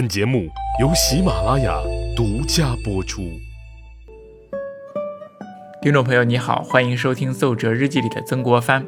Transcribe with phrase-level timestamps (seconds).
[0.00, 0.48] 本节目
[0.80, 1.78] 由喜马拉雅
[2.16, 3.38] 独家播出。
[5.82, 8.86] 听众朋友，你好，欢迎收听《奏折日记》里的曾国藩。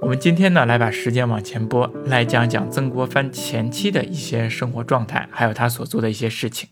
[0.00, 6.70] 我们今天呢，来把时间往前拨，来讲讲曾国藩前期的一些生活状态，还有他所做的一些事情。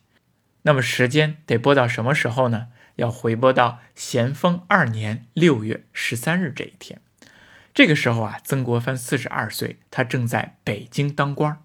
[0.62, 2.66] 那么时间得拨到什么时候呢？
[2.96, 7.00] 要回拨到咸丰二年六月十三日这一天。
[7.76, 11.62] 这个时候啊，曾国藩四十二岁，他正在北京当官。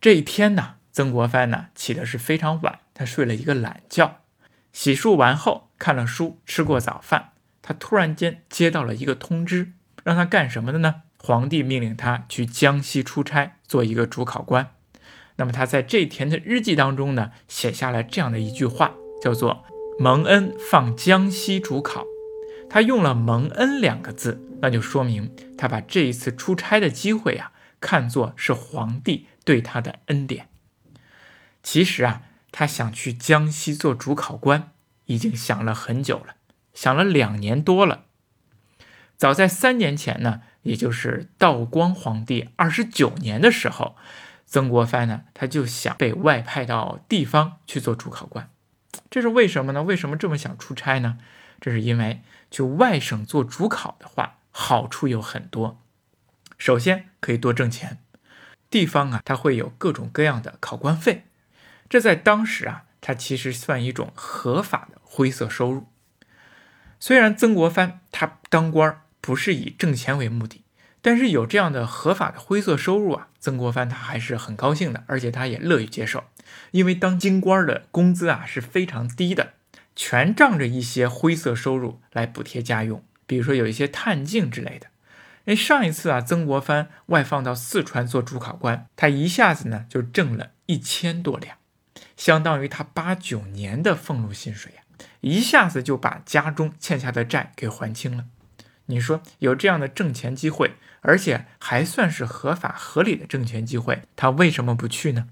[0.00, 4.22] 这一天呢，曾国藩呢起的是非常晚，他睡了一个懒觉，
[4.72, 9.72] 洗漱完后看了书，吃过早饭，他突然间接到了一个通知，
[10.04, 11.02] 让他干什么的呢？
[11.18, 14.72] 皇帝命令他去江西出差，做一个主考官。
[15.36, 19.66] 那么他在这一天的日记当中呢，写下了这样的一句话，叫做
[20.00, 22.06] “蒙恩放江西主考”。
[22.70, 30.48] 他用了“蒙恩”两个字，那就说明他把这一次出差的机会啊，看作是皇帝对他的恩典。
[31.64, 32.22] 其实啊，
[32.52, 34.70] 他想去江西做主考官，
[35.06, 36.36] 已经想了很久了，
[36.72, 38.04] 想了两年多了。
[39.16, 43.96] 早在三年前呢，也就是道光皇帝二十九年的时候，
[44.46, 48.48] 曾国藩呢，他就想被外派到地方去做主考官。
[49.10, 49.82] 这是为什么呢？
[49.82, 51.18] 为什么这么想出差呢？
[51.60, 52.22] 这是因为。
[52.52, 55.80] 去外省做主考的话，好处有很多。
[56.58, 57.98] 首先可以多挣钱，
[58.68, 61.26] 地方啊，它会有各种各样的考官费，
[61.88, 65.86] 这在当时啊，它其实算一种合法的灰色收入。
[66.98, 70.64] 虽然曾国藩他当官不是以挣钱为目的，
[71.00, 76.24] 但是有这样的合法的灰色收入啊，曾国藩他还是很高兴的，而且他也乐于接受，
[76.72, 79.52] 因为当京官的工资啊是非常低的。
[79.94, 84.86] 全仗着一些灰色收入来补贴家用，比如说有一些探镜之类的。
[85.46, 91.56] 哎，上一次啊，曾国藩外放到四川做主考官，他一下子呢就挣了一千多两，
[92.16, 94.82] 相当于他八九年的俸禄薪水呀，
[95.20, 98.26] 一下子就把家中欠下的债给还清了。
[98.86, 105.28] 你说有这样的挣钱机会，而且还算是合法合理的挣钱机会，他为什么不去呢？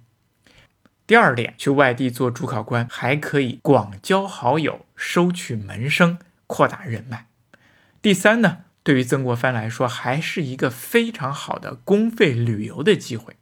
[1.09, 7.29] 第二点，去外地做主考官还可以广交好友、收取门生、扩大人脉。
[8.03, 13.37] 第三呢，对于曾国藩来说，还是一个非常好的公费旅游的机会。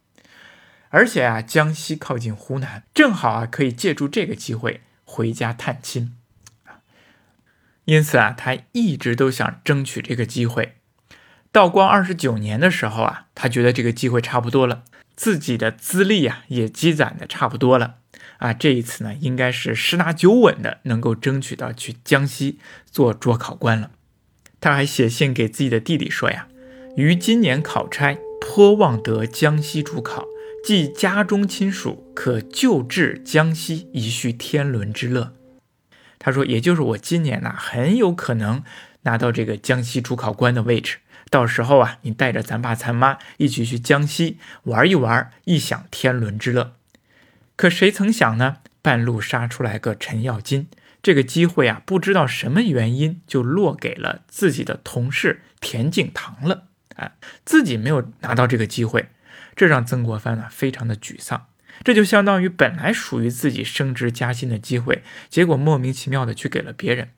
[0.90, 6.16] 而且啊，江西靠近湖南，正好啊可以借助这个机会回家探亲
[7.86, 10.76] 因此啊，他一直都想争取这个机会。
[11.50, 14.84] 道光二十九年的时候啊，他觉得这个机会差不多了。
[15.16, 17.96] 自己的资历啊也积攒的差不多了
[18.36, 22.58] 啊，这一次呢应该是十拿九稳的，能够争取到去江西
[22.90, 23.90] 做捉考官了。
[24.60, 26.48] 他还写信给自己的弟弟说呀
[26.96, 30.26] ：“于今年考差，颇望得江西主考，
[30.64, 35.32] 即家中亲属可就至江西，以续天伦之乐。”
[36.18, 38.62] 他说，也就是我今年呐很有可能
[39.02, 40.98] 拿到这个江西主考官的位置。
[41.30, 46.76] 到时候啊，你带着咱爸咱妈一起去江西玩一玩，一享天伦之乐。
[47.56, 48.58] 可谁曾想呢？
[48.82, 50.68] 半路杀出来个陈耀金，
[51.02, 56.68] 这个机会啊，不知道什么原因就落给了自己的同事田敬堂了。
[56.94, 57.12] 啊，
[57.44, 59.08] 自己没有拿到这个机会，
[59.56, 61.46] 这让曾国藩呢非常的沮丧。
[61.82, 67.10] 这就相当于本来属于自己升职加薪的机会，结果莫名其妙的去给了别人，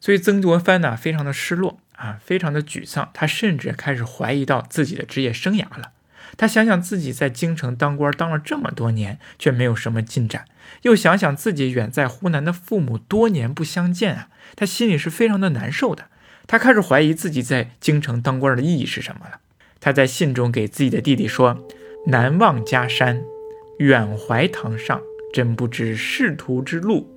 [0.00, 1.80] 所以曾国藩呢非常的失落。
[2.00, 5.92] 啊，非常的沮丧，他甚至开始怀疑到自己的职业生涯了。
[6.38, 10.46] 他想想自己在京城当官当了这么多年，却没有什么进展，
[10.82, 16.06] 又想想自己远在湖南的父母多年不相见啊，他心里是非常的难受的。
[16.46, 19.40] 他开始怀疑自己在京城当官的意义是什么了。
[19.78, 21.66] 他在信中给自己的弟弟说
[22.08, 23.22] ：“南望家山，
[23.78, 25.02] 远怀堂上，
[25.34, 27.14] 真不知仕途之路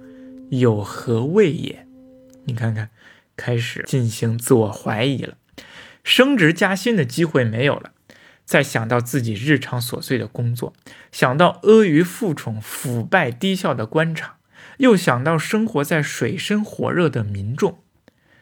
[0.50, 1.88] 有何谓也。”
[2.46, 2.90] 你看看。
[3.36, 5.38] 开始进行自我怀疑了，
[6.04, 7.92] 升职加薪的机会没有了，
[8.46, 10.74] 再想到自己日常琐碎的工作，
[11.12, 14.36] 想到阿谀奉宠、腐败低效的官场，
[14.78, 17.80] 又想到生活在水深火热的民众，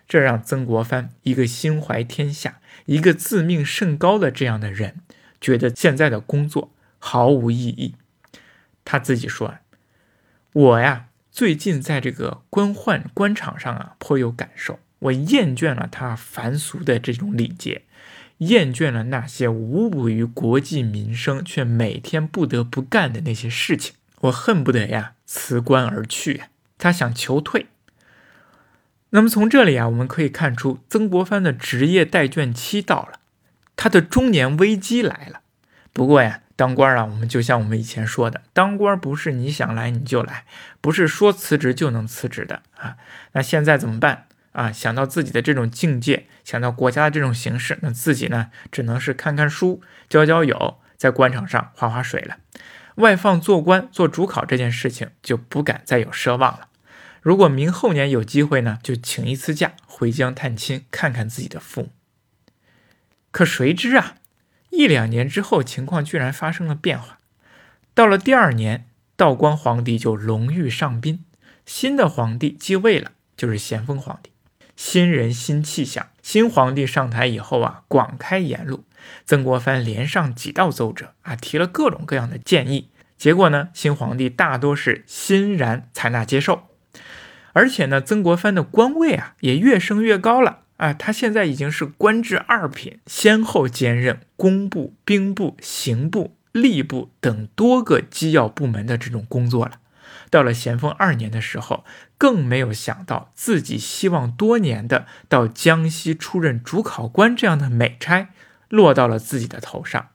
[0.07, 5.01] 这让曾国藩一个心怀天下、一个自命甚高的这样的人，
[5.39, 7.95] 觉得现在的工作毫无意义。
[8.83, 9.55] 他自己说
[10.53, 14.79] ：“我呀。”最近在这个官宦官场上啊，颇有感受。
[14.99, 17.83] 我厌倦了他凡俗的这种礼节，
[18.39, 23.95] 厌倦了那些无补于国计民生却每天不得不干的那些事情。
[24.19, 26.43] 我恨不得呀辞官而去。
[26.77, 27.67] 他想求退。
[29.11, 33.19] 那么从这里啊，我们可以看出，曾国藩的职业待倦期到了，
[33.75, 35.41] 他的中年危机来了。
[35.93, 40.45] 不过呀，当官啊，我们就像我们以前说的，当官不是你想来你就来，
[40.79, 42.97] 不是说辞职就能辞职的啊。
[43.31, 44.71] 那现在怎么办啊？
[44.71, 52.37] 想到自己的这种境界，想到国家的这种形势，那自己呢，只能是看看书，交交友，在官场上划划水了。
[52.97, 56.67] 外放做官做主考这件事情就不敢再有奢望了。
[57.23, 61.89] 如果明后年有机会呢，就请一次假回疆探亲，看看自己的父母。
[63.31, 64.17] 可谁知啊？
[64.71, 67.19] 一两年之后，情况居然发生了变化。
[67.93, 71.23] 到了第二年，道光皇帝就龙驭上宾，
[71.65, 74.31] 新的皇帝继位了，就是咸丰皇帝。
[74.75, 78.85] 新人新气象，新皇帝上台以后啊，广开言路。
[79.25, 82.89] 曾国藩连上几道奏折啊，提了各种各样的建议。
[83.17, 86.63] 结果呢，新皇帝大多是欣然采纳接受，
[87.53, 90.61] 而且呢，曾国藩的官位啊也越升越高了。
[90.81, 99.79] 啊，他现在已经是官至二品，先后兼任工部、兵部、刑部、吏部等多个机要部门的这种工作了。
[100.31, 101.85] 到了咸丰二年的时候，
[102.17, 108.29] 更没有想到自己希望多年的到江西出任主考官这样的美差，
[108.67, 110.07] 落到了自己的头上。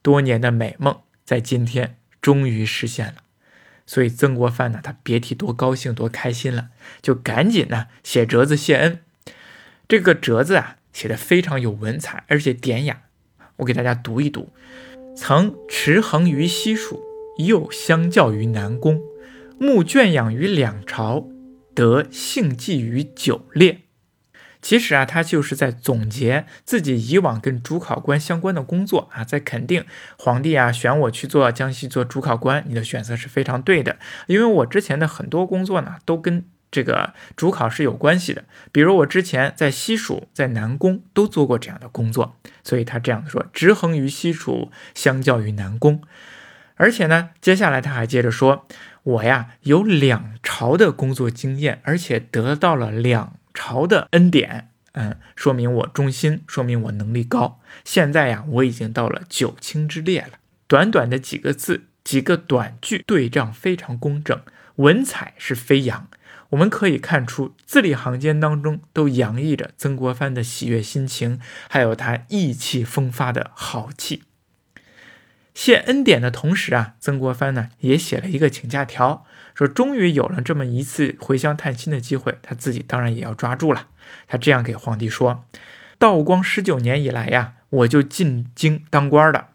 [0.00, 3.14] 多年的美梦在今天终于实现了。
[3.84, 6.68] 所以曾国藩呢，他别提多高兴、多开心了，
[7.02, 9.00] 就赶紧呢写折子谢恩。
[9.86, 13.02] 这个折子啊，写的非常有文采，而且典雅。
[13.56, 14.50] 我给大家读一读：
[15.16, 17.02] 曾持衡于西蜀，
[17.38, 19.00] 又相教于南宫，
[19.58, 21.28] 目圈养于两朝，
[21.74, 23.82] 得幸寄于九列。
[24.62, 29.84] 其实啊，他就是在总结自己以往跟主考官相关的工作啊，在肯定
[30.18, 36.46] 皇帝啊选我去做江西做主考官，你的选择是非常对的，因为我之前的很多工作呢，都跟。
[36.74, 38.42] 这个主考是有关系的，
[38.72, 42.34] 比如我之前在西蜀、在南宫都做过这样的工作，
[42.64, 46.02] 所以他这样说：直衡于西蜀，相较于南宫。
[46.74, 48.66] 而且呢，接下来他还接着说
[49.04, 57.60] ：“我呀有两朝的工作经验，而且得到了两朝的恩典，嗯，说明我忠心，说明我能力高。
[57.84, 60.40] 现在呀，我已经到了九卿之列了。
[60.66, 64.36] 短短的几个字，几个短句，对仗非常工整，
[64.74, 66.08] 文采是飞扬。”
[66.50, 74.22] 我们可以看出，字里行间当中都洋溢着曾国藩的喜悦心情，还有他意气风发的豪气。
[75.52, 79.24] 谢恩典的同时啊，曾国藩呢也写了一个请假条，
[79.54, 83.86] 说终于有了这么一次回乡探亲的机会，他自己当然也要抓住了。
[84.26, 85.44] 他这样给皇帝说
[85.96, 89.50] ：“道光十九年以来呀，我就进京当官的，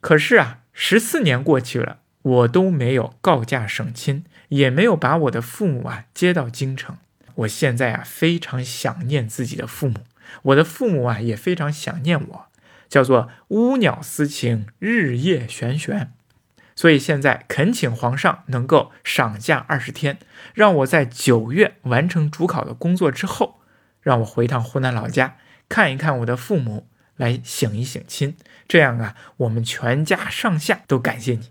[0.00, 6.96] 可是啊，十四年过去了，我都没有告假省亲。”也没有把我的父母啊接到京城，
[7.36, 10.00] 我现在啊非常想念自己的父母，
[10.42, 12.46] 我的父母啊也非常想念我，
[12.88, 16.12] 叫做乌鸟思情，日夜悬悬。
[16.74, 20.18] 所以现在恳请皇上能够赏假二十天，
[20.54, 23.60] 让我在九月完成主考的工作之后，
[24.00, 25.36] 让我回趟湖南老家
[25.68, 26.86] 看一看我的父母，
[27.16, 28.36] 来省一省亲。
[28.68, 31.50] 这样啊，我们全家上下都感谢你。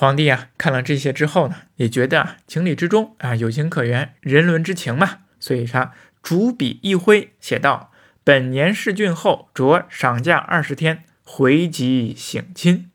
[0.00, 5.92] 皇帝啊，看了这些之后呢，也觉得啊情理之中啊，有情可原，人伦之情嘛，所以他
[6.22, 7.90] 主笔一挥，写道
[8.22, 12.92] ：“本年试郡后，着赏假二十天，回籍省亲。”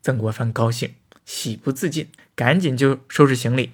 [0.00, 3.72] 曾国藩高兴，喜不自禁，赶紧就收拾行李。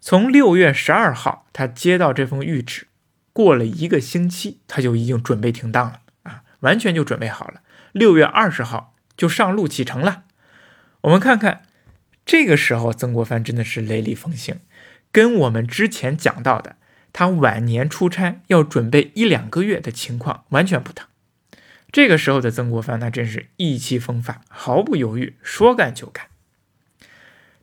[0.00, 2.86] 从六月十二号，他接到这封谕旨，
[3.32, 7.62] 过了一个星期，他就已经准备停当了啊，完全就准备好了。
[7.90, 10.22] 六月二十号就上路启程了。
[11.06, 11.62] 我们看看，
[12.24, 14.58] 这个时候曾国藩真的是雷厉风行，
[15.12, 16.74] 跟我们之前讲到的
[17.12, 21.06] 他晚年出差要准备一两个月的情况完全不同。
[21.92, 26.26] 这个时候的曾国藩，那真是意气风发，毫不犹豫，说干就干。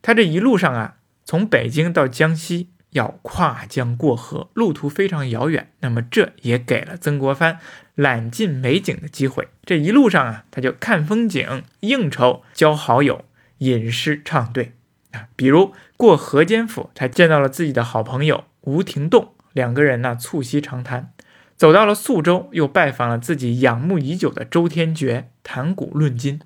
[0.02, 0.96] 他这一路上啊，
[1.26, 7.60] 从北京到江西要跨江过河，路途非常遥远，那么这也给了曾国藩。
[7.96, 13.24] 揽尽美景的机会，这一路上啊，他就看风景、应酬、交好友、
[13.63, 14.74] 吟诗唱对
[15.12, 15.27] 啊。
[15.36, 21.13] 比如过河间府，他见到了自己的好朋友吴廷栋，两个人呢促膝长谈。
[21.55, 26.41] 走到了宿州，又拜访了自己仰慕已久的周天觉，谈古论今。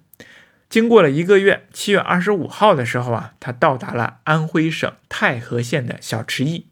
[0.69, 6.67] 经过了一个月，七月二十五号的时候啊，他到达了安徽省太和县的小池驿。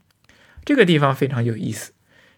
[0.66, 1.94] 这个地方非常有意思，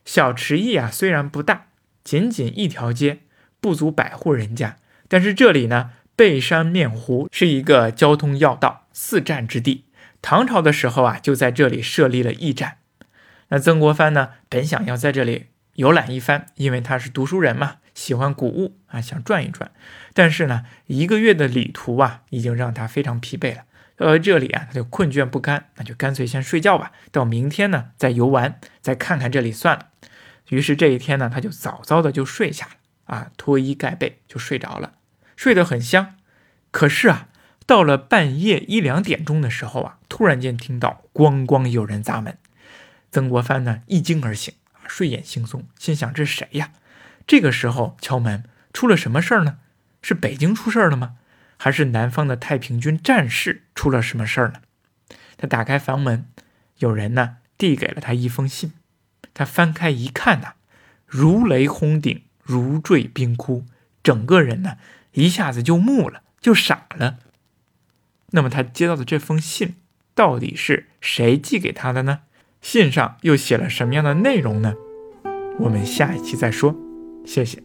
[0.06, 1.66] 小池驿啊虽然不大。
[2.04, 3.20] 仅仅一条街，
[3.60, 4.78] 不足百户人家，
[5.10, 9.86] 但是这里呢，背山面湖，是一个交通要道、四站之地。
[10.20, 12.80] 唐朝的时候啊，就在这里设立了驿站。
[13.50, 19.72] 那曾国藩呢，本想要在这里游览一番，因为他是读书人嘛，喜欢古物啊，想转一转。
[20.16, 23.66] 但是呢，一个月的旅途啊，已经让他非常疲惫了。
[23.98, 29.90] 呃，这里啊，他就困倦不堪，那就干脆先睡觉吧，到明天呢再游玩，再看看这里算了。
[30.50, 32.72] 于是这一天呢，他就早早的就睡下了
[33.06, 34.94] 啊，脱衣盖被就睡着了，
[35.38, 36.16] 睡得很香。
[36.72, 37.30] 可是啊，
[37.66, 42.38] 到了半夜一两点钟的时候啊，突然间听到咣咣有人砸门，
[43.10, 46.72] 曾国藩呢一惊而醒啊，睡眼惺忪，心想这谁呀？
[47.26, 49.60] 这个时候敲门，出了什么事儿呢？
[50.02, 51.16] 是北京出事儿了吗？
[51.58, 54.62] 还是南方的太平军战士出了什么事儿呢？
[55.38, 56.28] 他打开房门，
[56.80, 58.74] 有人呢递给了他一封信。
[59.34, 60.54] 他翻开一看呐，
[61.06, 63.66] 如雷轰顶，如坠冰窟，
[64.02, 64.78] 整个人呢
[65.18, 67.18] 一下子就木了，就傻了。
[68.32, 69.76] 那么他接到的这封信
[70.14, 72.20] 到底是谁寄给他的呢？
[72.62, 74.76] 信上又写了什么样的内容呢？
[75.60, 76.76] 我们下一期再说。
[77.26, 77.64] 谢谢。